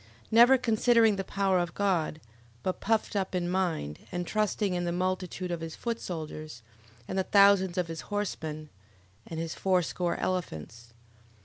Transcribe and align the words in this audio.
Never 0.31 0.57
considering 0.57 1.15
the 1.17 1.23
power 1.23 1.59
of 1.59 1.75
God, 1.75 2.19
but 2.63 2.79
puffed 2.79 3.15
up 3.15 3.35
in 3.35 3.47
mind, 3.47 3.99
and 4.11 4.25
trusting 4.25 4.73
in 4.73 4.83
the 4.83 4.91
multitude 4.91 5.51
of 5.51 5.61
his 5.61 5.75
foot 5.75 6.01
soldiers, 6.01 6.63
and 7.07 7.19
the 7.19 7.23
thousands 7.23 7.77
of 7.77 7.87
his 7.87 8.01
horsemen, 8.09 8.69
and 9.27 9.39
his 9.39 9.53
fourscore 9.53 10.15
elephants. 10.17 10.93